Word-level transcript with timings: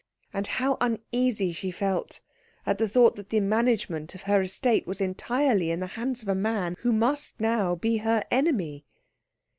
And 0.33 0.47
how 0.47 0.77
uneasy 0.81 1.51
she 1.51 1.69
felt 1.69 2.21
at 2.65 2.79
the 2.79 2.89
thought 2.89 3.17
that 3.17 3.29
the 3.29 3.39
management 3.39 4.15
of 4.15 4.23
her 4.23 4.41
estate 4.41 4.87
was 4.87 4.99
entirely 4.99 5.69
in 5.69 5.79
the 5.79 5.85
hands 5.93 6.23
of 6.23 6.27
a 6.27 6.33
man 6.33 6.75
who 6.79 6.91
must 6.91 7.39
now 7.39 7.75
be 7.75 7.97
her 7.97 8.23
enemy. 8.31 8.83